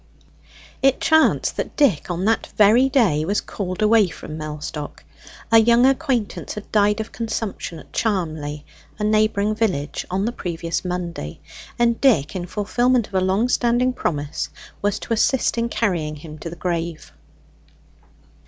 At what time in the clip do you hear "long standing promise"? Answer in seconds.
13.21-14.49